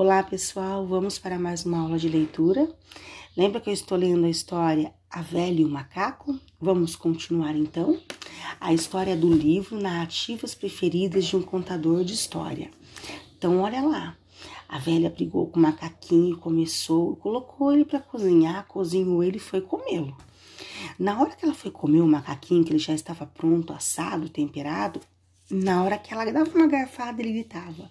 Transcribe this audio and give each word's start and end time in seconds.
Olá, 0.00 0.22
pessoal, 0.22 0.86
vamos 0.86 1.18
para 1.18 1.40
mais 1.40 1.66
uma 1.66 1.80
aula 1.80 1.98
de 1.98 2.08
leitura. 2.08 2.72
Lembra 3.36 3.60
que 3.60 3.68
eu 3.68 3.74
estou 3.74 3.98
lendo 3.98 4.26
a 4.26 4.30
história 4.30 4.94
A 5.10 5.22
Velha 5.22 5.60
e 5.60 5.64
o 5.64 5.68
Macaco? 5.68 6.38
Vamos 6.60 6.94
continuar 6.94 7.56
então. 7.56 8.00
A 8.60 8.72
história 8.72 9.16
do 9.16 9.28
livro 9.28 9.76
Narrativas 9.76 10.54
Preferidas 10.54 11.24
de 11.24 11.34
um 11.34 11.42
Contador 11.42 12.04
de 12.04 12.14
História. 12.14 12.70
Então, 13.36 13.58
olha 13.60 13.82
lá. 13.82 14.16
A 14.68 14.78
velha 14.78 15.10
brigou 15.10 15.48
com 15.48 15.58
o 15.58 15.62
macaquinho 15.62 16.38
começou, 16.38 17.16
colocou 17.16 17.72
ele 17.72 17.84
para 17.84 17.98
cozinhar, 17.98 18.68
cozinhou 18.68 19.24
ele 19.24 19.38
e 19.38 19.40
foi 19.40 19.60
comê-lo. 19.60 20.16
Na 20.96 21.20
hora 21.20 21.34
que 21.34 21.44
ela 21.44 21.54
foi 21.54 21.72
comer 21.72 22.02
o 22.02 22.06
macaquinho, 22.06 22.62
que 22.62 22.70
ele 22.70 22.78
já 22.78 22.94
estava 22.94 23.26
pronto, 23.26 23.72
assado, 23.72 24.28
temperado, 24.28 25.00
na 25.50 25.82
hora 25.82 25.96
que 25.96 26.12
ela 26.12 26.30
dava 26.30 26.50
uma 26.54 26.66
garfada, 26.66 27.22
ele 27.22 27.32
gritava: 27.32 27.90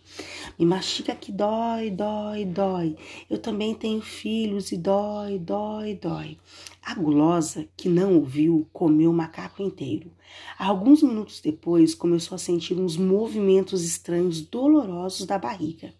Me 0.59 0.65
mastiga 0.65 1.15
que 1.15 1.31
dói, 1.31 1.89
dói, 1.89 2.45
dói. 2.45 2.95
Eu 3.29 3.39
também 3.39 3.73
tenho 3.73 3.99
filhos 4.01 4.71
e 4.71 4.77
dói, 4.77 5.39
dói, 5.39 5.95
dói. 5.95 6.37
A 6.83 6.93
gulosa, 6.93 7.67
que 7.75 7.89
não 7.89 8.15
ouviu, 8.15 8.67
comeu 8.71 9.09
o 9.09 9.13
macaco 9.13 9.63
inteiro. 9.63 10.11
Alguns 10.57 11.01
minutos 11.01 11.41
depois, 11.41 11.95
começou 11.95 12.35
a 12.35 12.39
sentir 12.39 12.75
uns 12.75 12.95
movimentos 12.95 13.83
estranhos 13.83 14.41
dolorosos 14.41 15.25
da 15.25 15.39
barriga. 15.39 15.93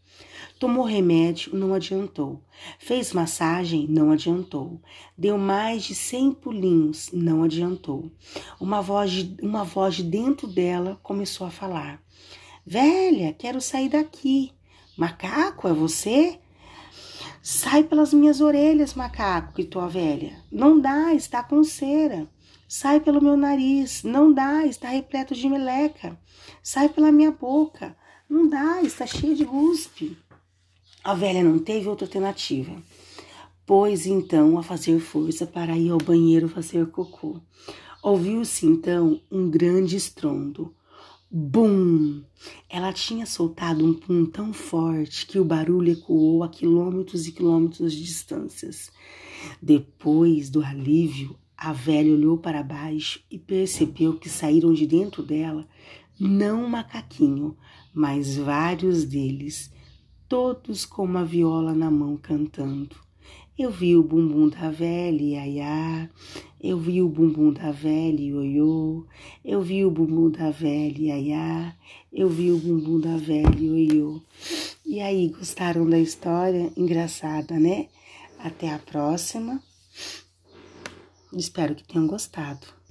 Tomou 0.59 0.83
remédio, 0.83 1.55
não 1.55 1.73
adiantou. 1.73 2.41
Fez 2.79 3.13
massagem, 3.13 3.85
não 3.87 4.11
adiantou. 4.11 4.81
Deu 5.15 5.37
mais 5.37 5.83
de 5.83 5.93
cem 5.93 6.31
pulinhos, 6.31 7.09
não 7.13 7.43
adiantou. 7.43 8.11
Uma 8.59 8.81
voz, 8.81 9.11
de, 9.11 9.37
uma 9.45 9.63
voz 9.63 9.95
de 9.95 10.03
dentro 10.03 10.47
dela 10.47 10.99
começou 11.03 11.45
a 11.45 11.51
falar: 11.51 12.01
Velha, 12.65 13.33
quero 13.33 13.61
sair 13.61 13.89
daqui. 13.89 14.51
Macaco, 14.97 15.67
é 15.67 15.73
você? 15.73 16.39
Sai 17.43 17.83
pelas 17.83 18.11
minhas 18.11 18.41
orelhas, 18.41 18.95
macaco, 18.95 19.53
gritou 19.53 19.81
a 19.81 19.87
velha. 19.87 20.43
Não 20.51 20.79
dá, 20.79 21.13
está 21.13 21.43
com 21.43 21.63
cera. 21.63 22.27
Sai 22.67 22.99
pelo 22.99 23.21
meu 23.21 23.37
nariz. 23.37 24.01
Não 24.03 24.33
dá, 24.33 24.65
está 24.65 24.89
repleto 24.89 25.35
de 25.35 25.47
meleca. 25.47 26.19
Sai 26.63 26.89
pela 26.89 27.11
minha 27.11 27.31
boca. 27.31 27.95
Não 28.27 28.49
dá, 28.49 28.81
está 28.81 29.05
cheio 29.05 29.35
de 29.35 29.45
guspe. 29.45 30.17
A 31.07 31.13
velha 31.13 31.41
não 31.41 31.57
teve 31.57 31.87
outra 31.87 32.05
alternativa. 32.05 32.83
Pôs 33.65 34.05
então 34.05 34.57
a 34.57 34.61
fazer 34.61 34.99
força 34.99 35.47
para 35.47 35.77
ir 35.77 35.89
ao 35.89 35.97
banheiro 35.97 36.49
fazer 36.49 36.85
cocô. 36.87 37.39
Ouviu-se 38.03 38.65
então 38.65 39.21
um 39.31 39.49
grande 39.49 39.95
estrondo. 39.95 40.75
Bum! 41.31 42.23
Ela 42.69 42.91
tinha 42.91 43.25
soltado 43.25 43.85
um 43.85 43.93
pum 43.93 44.25
tão 44.25 44.51
forte 44.51 45.25
que 45.25 45.39
o 45.39 45.45
barulho 45.45 45.93
ecoou 45.93 46.43
a 46.43 46.49
quilômetros 46.49 47.25
e 47.25 47.31
quilômetros 47.31 47.93
de 47.93 48.03
distâncias. 48.03 48.91
Depois 49.61 50.49
do 50.49 50.61
alívio, 50.61 51.37
a 51.55 51.71
velha 51.71 52.11
olhou 52.11 52.37
para 52.37 52.61
baixo 52.61 53.21
e 53.31 53.39
percebeu 53.39 54.19
que 54.19 54.27
saíram 54.27 54.73
de 54.73 54.85
dentro 54.85 55.23
dela 55.23 55.65
não 56.19 56.65
um 56.65 56.69
macaquinho, 56.69 57.55
mas 57.93 58.35
vários 58.35 59.05
deles 59.05 59.71
todos 60.27 60.85
com 60.85 61.03
uma 61.03 61.23
viola 61.23 61.73
na 61.73 61.89
mão 61.89 62.17
cantando. 62.17 62.95
Eu 63.57 63.71
vi 63.71 63.95
o 63.95 64.03
bumbum 64.03 64.49
da 64.49 64.69
velha, 64.69 65.23
iaiá. 65.23 66.09
Eu 66.61 66.77
vi 66.77 67.01
o 67.01 67.09
bumbum 67.09 67.51
da 67.51 67.71
velha, 67.71 68.21
ioiô. 68.21 69.05
Eu 69.43 69.61
vi 69.61 69.83
o 69.83 69.89
bumbum 69.89 70.29
da 70.29 70.51
velha, 70.51 71.15
iaiá. 71.15 71.75
Eu 72.13 72.29
vi 72.29 72.51
o 72.51 72.57
bumbum 72.59 72.99
da 72.99 73.17
velha, 73.17 73.57
ioiô. 73.59 74.21
E 74.85 74.99
aí, 74.99 75.29
gostaram 75.29 75.89
da 75.89 75.97
história? 75.97 76.71
Engraçada, 76.77 77.59
né? 77.59 77.87
Até 78.37 78.71
a 78.71 78.79
próxima. 78.79 79.61
Espero 81.33 81.73
que 81.73 81.83
tenham 81.83 82.05
gostado. 82.05 82.76